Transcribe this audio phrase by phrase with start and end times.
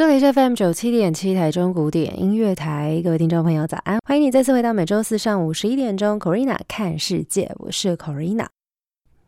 [0.00, 8.46] 这里是 FM 九七点七台中古典音乐台，各位听众朋友早安，欢迎你再次回到每周四上午十一点钟，Corina 看世界，我是 Corina，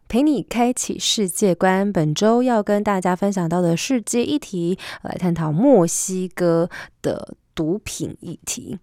[0.09, 1.93] 陪你开启世界观。
[1.93, 6.71] 本周要跟大家分享到的世界议题，来探讨墨西哥
[7.02, 8.79] 的毒品议题。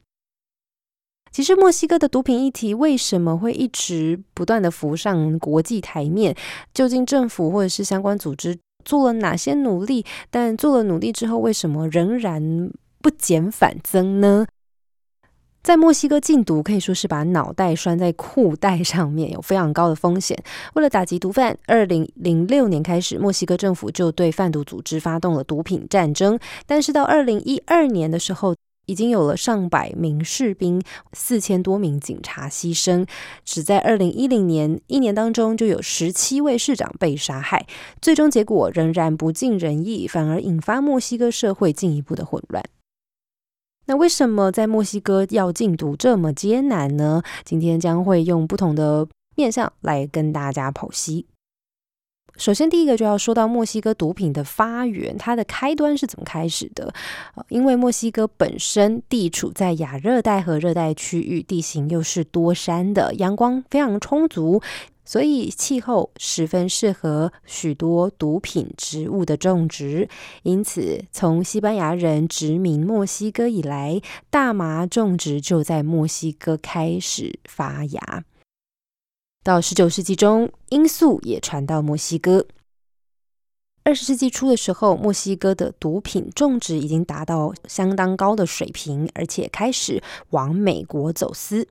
[1.32, 6.36] 其实，墨西哥的毒品议题为什么会一直不断的浮上国际台面？
[6.72, 8.60] 究竟政府或者是相关组织？
[8.84, 10.06] 做了哪些努力？
[10.30, 14.46] 但做了努力之后，为什么仍然不减反增呢？
[15.62, 20.42] 在墨西哥禁毒可以说是把脑袋拴在裤带上面，有非常高的风险。
[20.74, 26.40] 为了打击毒贩，二零零六年开始，墨西哥政府就对贩毒组织发动了毒品战争。
[26.66, 28.56] 但是到二零一二年的时候，
[28.90, 30.82] 已经有了上百名士兵、
[31.14, 33.08] 四千多名警察牺牲，
[33.46, 37.68] 只在二零一零年一年当中就有十七位市长被杀害，
[38.02, 42.64] 最终结果仍然不尽人意，反而引发墨西哥社会进一步的混乱。
[43.86, 47.22] 那为什么在墨西哥要禁毒这么艰难呢？
[47.46, 51.28] 今天将会用不同的面向来跟大家剖析。
[52.40, 56.94] 首先，第一个就要说到墨西哥毒品的发源，它的开端是怎么开始的？
[57.50, 64.62] 因为墨西哥本身地处在亚热带和热带区域，地形又是多山的，阳光非常充足，
[65.04, 70.08] 所以气候十分适合许多毒品植物的种植。
[70.44, 74.00] 因此，从西班牙人殖民墨西哥以来，
[74.30, 78.24] 大麻种植就在墨西哥开始发芽。
[79.44, 82.46] 到十九世纪中，罂粟也传到墨西哥。
[83.84, 91.68] 二十世纪初的时候，墨西哥的毒品种植已经达到相当高的水平，而且开始往美国走私。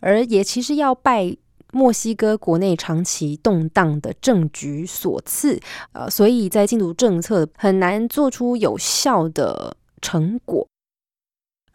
[0.00, 1.36] 而也其实要拜
[1.72, 5.60] 墨西哥国内长期动荡的政局所赐，
[5.92, 10.66] 呃，所以在禁毒政策很难做出有效的成果。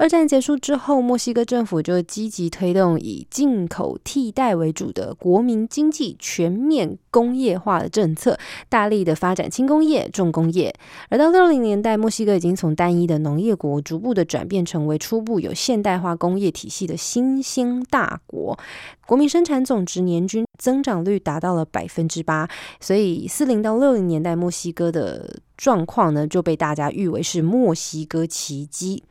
[0.04, 8.38] 二战结束之后，墨西哥政府就积极推动以进口替代为主的国民经济全面工业化的政策，
[8.68, 10.76] 大力的发展轻工业、重工业。
[11.08, 18.60] 而到六零年代，墨西哥已经从单一的农业国，逐步的转变成为初步有现代化工业体系的新兴大国。
[19.08, 22.46] 国民生产总值年均增长率达到了百分之八，
[22.82, 29.02] 所以四零到六零年代，墨西哥的状况呢，就被大家誉为是墨西哥奇迹。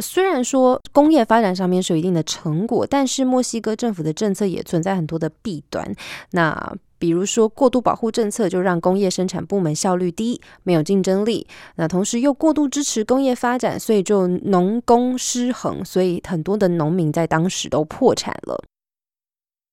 [0.00, 5.94] 虽然说工业发展上面是有一定的成果，但是墨西哥政府的政策也存在很多的弊端。
[6.32, 11.46] 那比如说过度保护政策，就让工业生产部门效率低，没有竞争力。
[11.76, 18.60] 那同时又过度支持工业发展，所以就农工失衡，所以很多的农民在当时都破产了。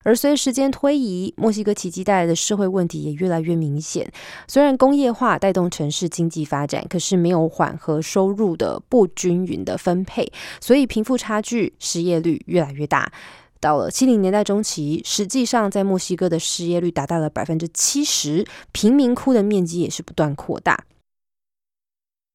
[0.05, 4.09] 而随着时间推移，墨西哥奇迹带来的社会问题也越来越明显。
[4.47, 13.11] 虽然工业化带动城市经济发展，可是没有缓和收入的不均匀的分配，所以贫富差距、失业率越来越大。
[13.59, 20.85] 到了七零年代中期，实际上在墨西哥的失业率达到了百分之七十，贫民窟的面积也是不断扩大。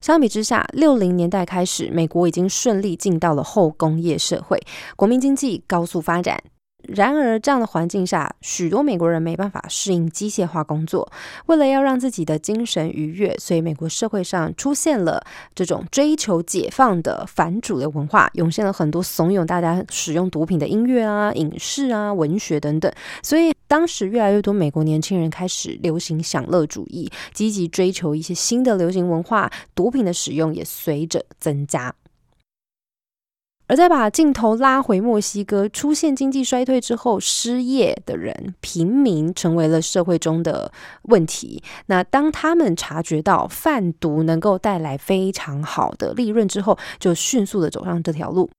[0.00, 4.60] 相比之下，六零年代开始，美国已经顺利进到了后工业社会，
[4.96, 6.42] 国民经济高速发展。
[6.88, 11.10] 然而，这样的环境下，许多美国人没办法适应机械化工作。
[11.46, 15.22] 为了要让自己的精神愉悦，所以美国社会上出现了
[15.54, 22.90] 这种追求解放的反主流文化，涌现了很多怂恿大家使用毒品的音乐啊、影视啊、文学等等。
[23.22, 31.94] 所以，当时越来越多美国年轻人开始流行享乐主义，积极追求一些新的流行文化，毒品的使用也随着增加。
[33.70, 40.72] 而在把镜头拉回墨西哥，出现经济衰退之后，失业的人、平民成为了社会中的
[41.02, 41.62] 问题。
[41.86, 48.50] 那当他们察觉到贩毒能够带来非常好的利润之后，就迅速的走上这条路。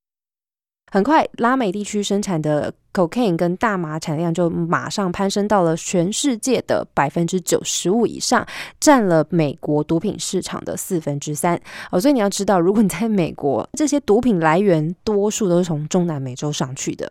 [0.94, 8.46] 很快，拉美地区生产的 cocaine 跟大麻产量就马上攀升到了全世界的百分之九十五以上，
[8.78, 11.58] 占了美国毒品市场的四分之三。
[11.92, 17.10] 哦，所以你要知道，如果你在美国，这些毒品来源多数都是从中南美洲上去的。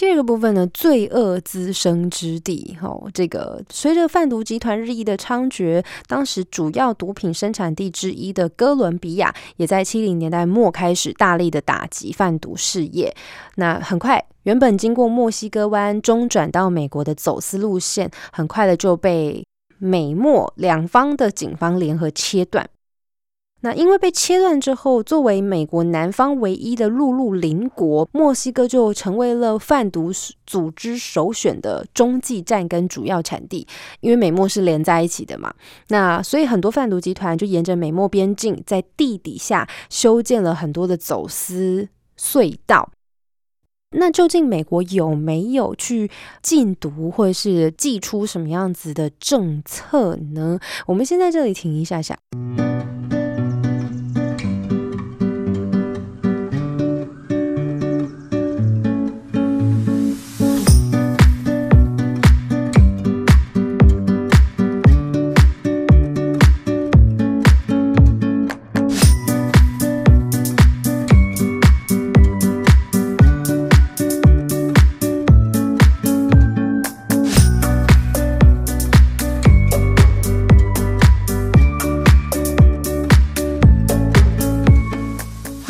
[0.00, 2.74] 第二个部分呢，罪恶滋生之地。
[2.80, 13.14] 哦，这个随着贩毒集团日益的猖獗，当时主要毒品生产地之一的哥伦比亚，也在七零年代末开始大力的打击贩毒事业。
[13.56, 19.44] 那很快，原本经过墨西哥湾中转到美国的走私路线，很快的就被
[19.76, 22.66] 美墨两方的警方联合切断。
[23.62, 30.10] 那因为被切断之后，作为美国南方唯一的陆路邻国，墨西哥就成为了贩毒
[30.46, 33.66] 组织首选的中继站跟主要产地。
[34.00, 35.52] 因为美墨是连在一起的嘛，
[35.88, 42.90] 那所以很多贩毒集团就沿着美墨边境，在地底下修建了很多的走私隧道。
[43.96, 46.08] 那究竟美国有没有去
[46.40, 50.60] 禁毒，或是寄出什么样子的政策呢？
[50.86, 52.16] 我们先在这里停一下下。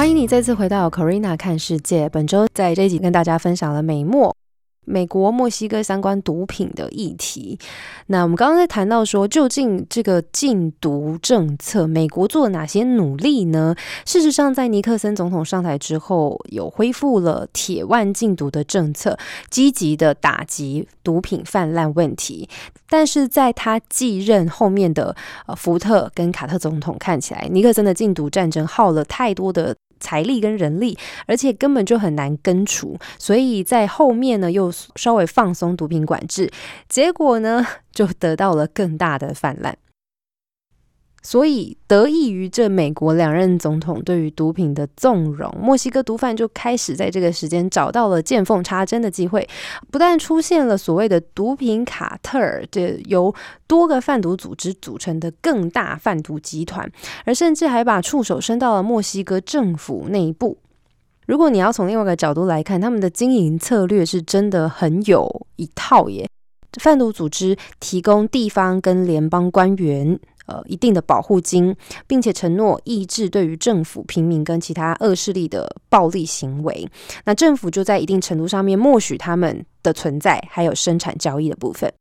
[0.01, 4.35] 欢迎你再次回到 Corina 看世界，本周在这一集跟大家分享了美墨、
[4.87, 7.59] 美国、墨西哥相关毒品的议题。
[8.07, 13.77] 那我们刚刚在谈到说，究竟这个禁毒政策，美国做了哪些努力呢？
[14.07, 19.19] 事实上，在尼克森总统上台之后，有恢复了铁腕禁毒的政策，
[19.51, 22.49] 积极的打击毒品泛滥问题。
[22.89, 25.15] 但是在他继任后面的
[25.47, 29.77] 呃福特跟卡特总统看起来，尼克森的禁毒战争耗了太多的。
[30.01, 36.51] 财力跟人力，而且根本就很难根除，所以在后面呢又稍微放松毒品管制，
[36.89, 39.77] 结果呢就得到了更大的泛滥。
[41.23, 49.47] 所以，得益于这美国两任总统对于毒品的纵容，墨西哥毒贩就开始在这个时间找到了见缝插针的机会，
[49.91, 53.35] 不但出现了所谓的毒品卡特尔，这由
[53.67, 56.91] 多个贩毒组织组成的更大贩毒集团，
[57.27, 60.57] 而甚至还把触手伸到了墨西哥政府内部。
[61.27, 66.27] 如果你要从另外一个角度来看，他们的经营策略是真的很有一套耶。
[66.81, 70.19] 贩毒组织提供地方跟联邦官员。
[70.51, 71.75] 呃，一定的保护金，
[72.09, 76.89] 并且承诺抑制对于政府、平民跟其他恶势力的暴力行为。
[77.25, 81.93] 那政府就在一定程度上面默许他们的存在，还有生产交易的部分。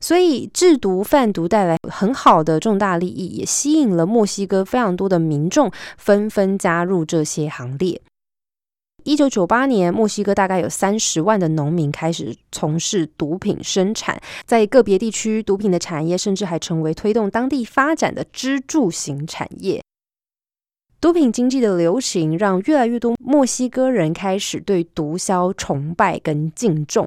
[0.00, 8.00] 所以制毒贩毒带来很好的重大利益，也吸引了墨西哥非常多的民众纷纷加入这些行列。
[9.08, 19.82] 一九九八年，墨西哥大概有三十万的农民开始从事毒品生产，在个别地区，毒品的产业甚至还成为推动当地发展的支柱型产业。
[21.00, 27.06] 毒品经济的流行，让越来越多墨西哥人开始对毒枭崇拜跟敬重。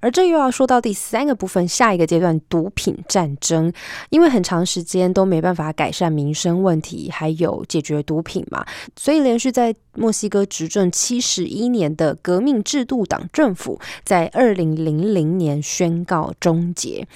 [0.00, 3.72] 而这又要说到第三个部分，下一个阶段毒品战争，
[4.08, 8.64] 因为很长时间都没办法改善民生问题，还有解决毒品嘛，
[8.96, 17.06] 所以连续在墨西哥执政七十一年的革命制度党政府，在二零零零年宣告终结。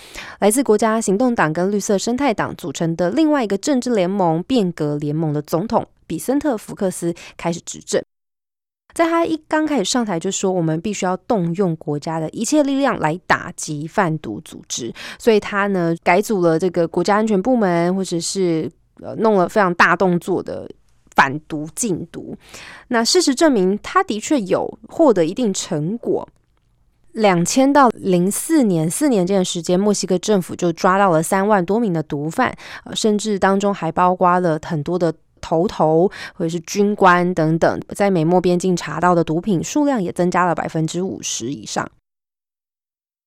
[0.41, 8.03] 来自国家行动党跟绿色生态党组成的另外一个政治联盟——变革联盟的总统比森特·福克斯开始执政。
[8.93, 20.71] 在他一刚开始上台就说，我们必须要动用国家的一切力量来打击贩毒组织，所以他呢改组了这个国家安全部门，或者是呃弄了非常大动作的
[21.17, 22.37] 反毒禁毒。
[22.87, 26.29] 那事实证明，他的确有获得一定成果。
[27.15, 35.13] 两千到零四年四年这段时间，墨西哥政府就抓到了三万多名的毒贩，呃，甚至当中还包括了很多的。
[35.45, 41.87] 头头或者是军官等等，在美墨边境查到的毒品数量也增加了百分之五十以上。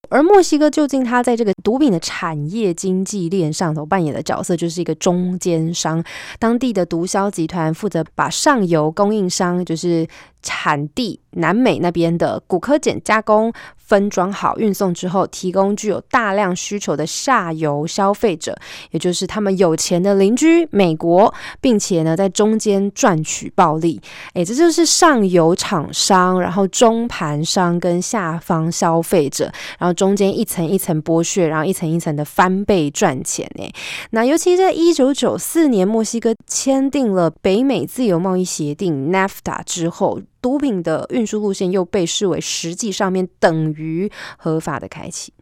[0.09, 6.01] 而墨西哥究竟它在这个毒品的产业经济链上头扮演的角色，就是一个中间商。
[6.39, 10.07] 当地的毒枭集团负责把上游供应商，就是
[10.41, 13.51] 产地南美那边的骨科碱加工。
[13.87, 18.53] 分装好，运送之后，提供具有大量需求的下游消费者，
[18.91, 23.99] 也就是他们有钱的邻居美国，并且呢，在中间赚取暴利。
[24.33, 33.49] 诶，这就是上游厂商，然后中盘商跟下方消费者，然后中间一层一层剥削，然后一层一层的翻倍赚钱。
[33.55, 33.73] 诶，
[34.11, 40.19] 那尤其在一九九四年，墨西哥签订了北美自由贸易协定 （NAFTA） 之后。
[40.47, 45.33] 毒品的运输路线又被视为实际上面等于合法的开启。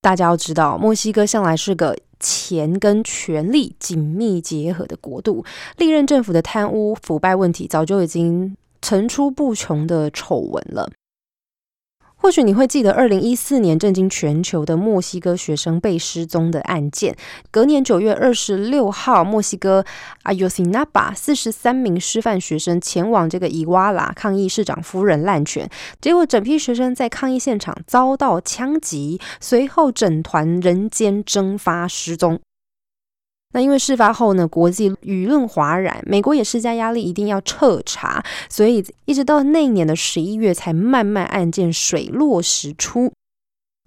[0.00, 5.44] 大家要知道，墨西哥向来是个钱跟权力紧密结合的国度，
[5.76, 10.90] 历任政府的贪污腐败问题早就已经层出不穷的丑闻了。
[12.22, 17.16] 或许你会记得，二零一四年震惊全球的墨西哥学生被失踪的案件。
[17.50, 19.84] 隔年九月二十六号，墨西哥
[20.22, 25.68] 阿尤西纳巴四十三名师范学生前往这个伊瓦拉抗议市长夫人滥权，
[26.00, 32.38] 结果整批学生在抗议现场遭到枪击，随后整团人间蒸发失踪。
[33.52, 43.12] 那因为事发后呢，国际舆论哗然，美国也施加压力，一定要彻查，所以一直到那一年的十一月，才慢慢案件水落石出。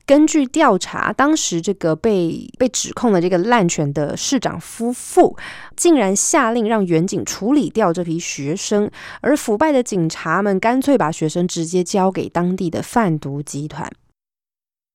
[0.06, 5.36] 根据调查，当时这个被被指控的这个滥权的市长夫妇，
[5.76, 8.88] 竟然下令让远警处理掉这批学生，
[9.22, 13.92] 而腐败的警察们干脆把学生直接交给当地的贩毒集团。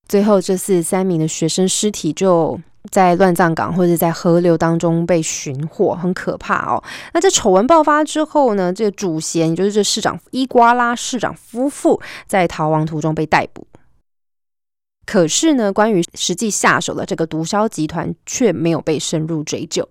[0.07, 2.57] 最后，这四十三名的学生尸体就。
[2.89, 6.83] 在乱葬岗或者在河流当中被寻获，很可怕哦。
[7.13, 8.73] 那这丑闻爆发之后呢？
[8.73, 13.67] 这个主嫌，也就是这市长伊瓜拉市长夫妇，在逃亡途中被逮捕。
[15.05, 19.87] 可是呢，关于实际下手的这个毒枭集团，却没有被深入追究。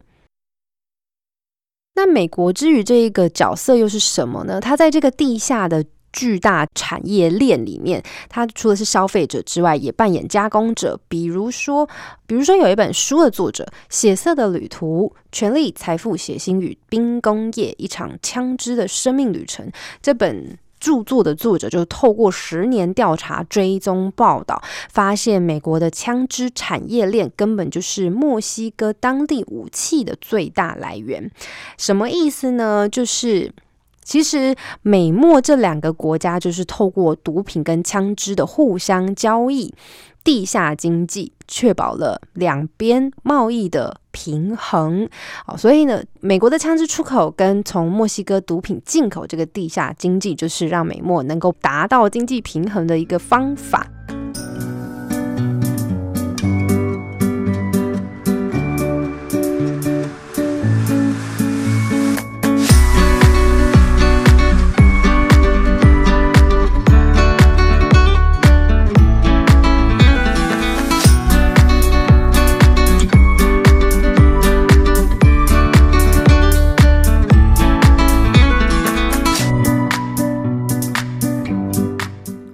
[1.95, 4.61] 那美国之于这一个角色又是什么呢？
[4.61, 5.85] 他在这个地下的。
[6.13, 10.99] 巨大产业链里面，它除了是消费者之外，也扮演加工者。
[11.09, 11.89] 比如说，
[12.27, 19.67] 比如说有一本书的作者《血色的旅途：权力、财富、血腥与兵工业：一场枪支的生命旅程》
[20.03, 31.31] 这本著作的作者，就透过十年调查、追踪报道，发现美国的枪支产业链根本就是墨西哥当地武器的最大来源。
[31.79, 32.89] 什么意思呢？
[32.89, 33.53] 就是。
[34.03, 39.73] 其实，美墨这两个国家就是透过毒品跟枪支的互相交易、
[40.25, 45.09] 地下经济，确保了两边贸易的平衡。
[45.45, 53.87] 好，所以呢，美国的枪支出口跟从墨西哥毒品进口这个地下经济，就是让美墨能够达到经济平衡的一个方法。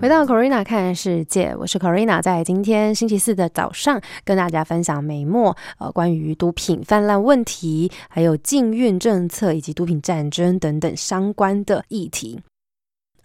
[0.07, 12.39] 回到 Corina 看世界，我是 Corina，在今天星期四的早上，跟大家分享美墨呃关于毒品泛滥问题，还有禁运政策以及毒品战争等等相关的议题。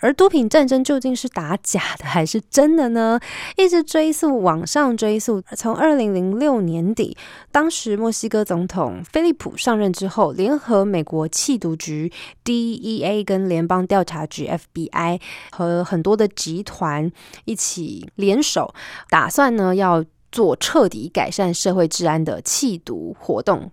[0.02, 3.20] 而毒品战争究竟是打假的还是真的呢？
[3.56, 7.16] 一直追溯往上追溯，从二零零六年底，
[7.52, 12.12] 当时墨西哥总统菲利普上任之后，联合美国缉毒局
[12.44, 17.12] DEA 跟联邦调查局 FBI 和很多的集团
[17.46, 18.74] 一起联手，
[19.10, 23.72] 打算呢要做彻底改善社会治安的缉毒活动。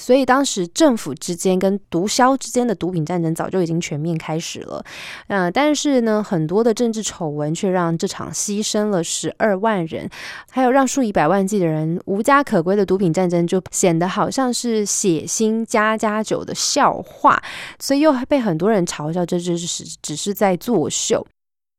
[0.00, 4.84] 所以当时政府之间跟毒枭之间的毒品战争早就已经全面开始了，
[5.28, 10.08] 嗯，但是呢，很多的政治丑闻却让这场牺牲了十二万人，
[10.50, 17.42] 还有让数以百万计的人无家可归的毒品战争，就显得好像是血腥加加酒的笑话，
[17.78, 21.26] 所以又被很多人嘲笑，这就是只是在作秀。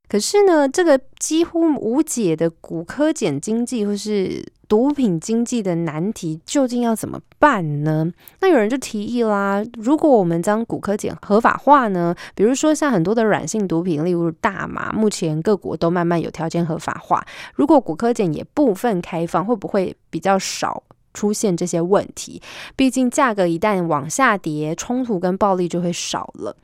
[0.09, 8.09] 可是呢，这个几乎无解的骨科碱经济或是毒品经济的难题，究竟要怎么办呢？
[8.39, 12.15] 那有人就提议啦，如果我们将骨科碱合法化呢？
[12.33, 17.25] 比如说像很多的软性毒品，例如大麻，目前各国都慢慢有条件合法化。
[17.53, 20.83] 如果骨科碱也部分开放，会不会比较少
[21.13, 22.41] 出现这些问题？
[22.75, 26.55] 毕竟价格一旦往下跌，冲突跟暴力就会少了。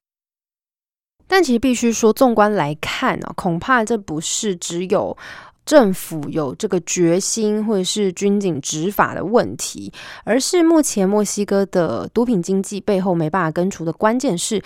[1.27, 5.17] 但其实必须说，纵观来看呢，恐怕这不是只有
[5.65, 9.91] 政府有这个决心，或者是军警执法的问题，
[10.23, 14.61] 而是目前墨西哥的毒品经济背后没办法根除的关键是。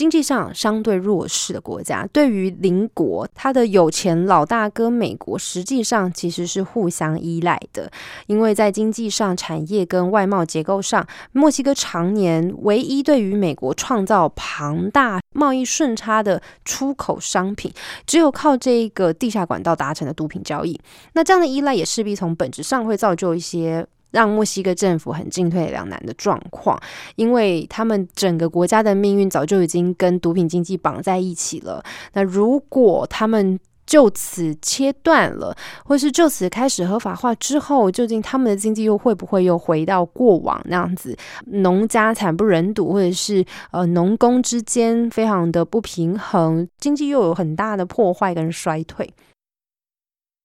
[0.00, 7.92] 经济上相对弱势的国家，对于邻国，它的有钱老大哥美国，实际上其实是互相依赖的。
[8.26, 17.70] 因为在经济上、产业跟外贸结构上，墨西哥常年唯一对于美国创造庞大贸易顺差的出口商品，
[18.06, 20.80] 只有靠这个地下管道达成的毒品交易。
[21.12, 23.86] 那这样的依赖，也势必从本质上会造就一些。
[24.10, 26.80] 让墨西哥政府很进退两难的状况，
[27.16, 31.82] 因为他们整个国家的命运早就已经跟毒品经济绑在一起了。
[32.12, 49.12] 那如果他们就此切断了，或是就此开始合法化之后，究竟他们的经济又会不会又回到过往那样子，农家惨不忍睹，或者是呃农工之间非常的不平衡，经济又有很大的破坏跟衰退？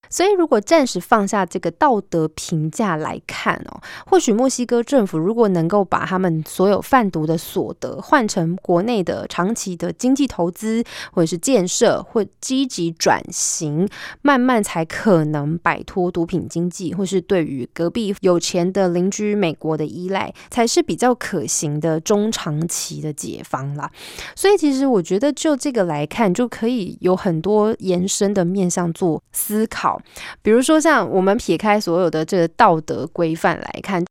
[0.10, 13.88] 所以，如果暂时放下这个道德评价来看哦，或许墨西哥政府如果能够把他们所有贩毒的所得换成国内的长期的经济投资，或者是建设，或积极转型，
[14.22, 23.90] 慢慢才可能摆脱毒品经济，或是对于隔壁有钱的邻居美国的依赖，才是比较可行的中长期的解方啦。
[24.36, 30.02] 所以，其实我觉得就这个来看，就可以有很多延伸的面向做思考。
[30.42, 34.04] 比如说，像我们撇开所有的这个道德规范来看，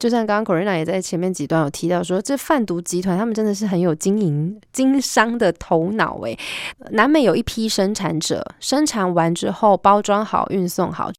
[0.00, 6.36] 就像刚刚 Corina 也在前面几段有提到说，这贩毒集团他们真的是很有经营经商的头脑诶。
[6.90, 11.12] 南美有一批生产者，生产完之后包装好、运送好，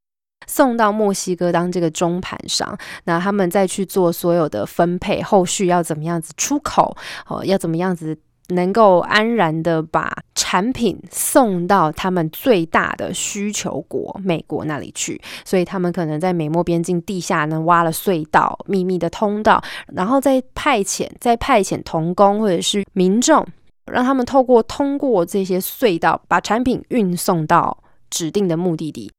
[0.47, 6.97] 送到墨西哥当这个中盘商，那他们再去做所有的分配，后续要怎么样子出口，
[7.27, 8.17] 哦，要怎么样子。
[8.49, 23.45] 能够安然的把产品送到他们最大的需求国美国那里去，所以他们可能在美墨边境地下呢挖了隧道、秘密的通道，然后再派遣、再派遣童工或者是民众，
[23.85, 27.77] 让他们透过通过这些隧道把产品运送到
[28.09, 29.11] 指定的目的地。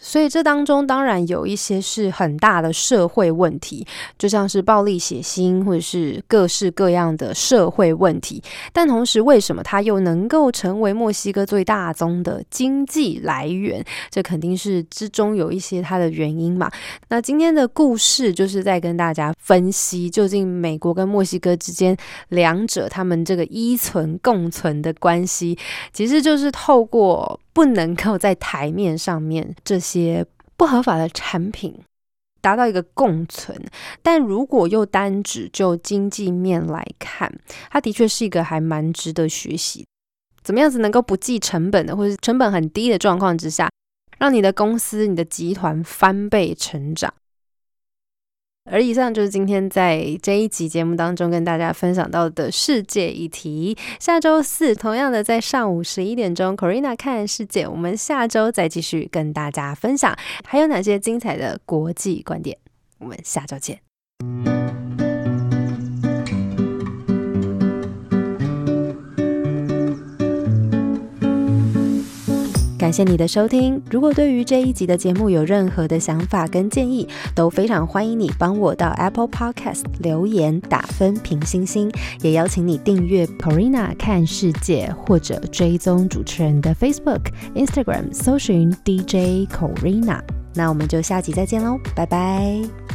[0.00, 3.86] 所以这当中当然有一些是很大的社会问题，
[4.18, 8.42] 就像是暴力血腥或者是各式各样的社会问题。
[8.72, 13.84] 但同时，为什么它又能够成为墨西哥最大宗的经济来源？
[14.10, 16.70] 这肯定是之中有一些它的原因嘛。
[17.08, 21.96] 那今天的故事就是在跟大家分析，究竟美国跟墨西哥之间
[22.28, 25.58] 两者他们这个依存共存的关系，
[25.92, 27.38] 其实就是透过。
[27.58, 30.24] 不能够在台面上面这些
[30.56, 31.76] 不合法的产品
[32.40, 33.60] 达到一个共存，
[34.00, 37.28] 但如果又单指就经济面来看，
[37.68, 39.84] 它的确是一个还蛮值得学习，
[40.40, 43.68] 怎么样子能够不计成本的，或者成本很低的状况之下，
[44.18, 47.12] 让你的公司、你的集团翻倍成长。
[48.70, 53.76] 而以上就是今天在这一集节目当中跟大家分享到的世界议题。
[53.98, 62.56] 下周四同样的在上午十一点钟，Corina 看世界，我们下周再继续跟大家分享还有哪些精彩的国际观点。
[62.98, 64.57] 我们下周见。
[72.88, 73.82] 感谢你的收听。
[73.90, 90.22] 如果对于这一集的节目有任何的想法跟建议，都非常欢迎你帮我到 Apple Podcast 留言打分评星星，也邀请你订阅 Corina 看世界或者追踪主持人的 Facebook、Instagram，搜寻 DJ Corina。
[90.54, 92.87] 那我们就下集再见喽，拜拜。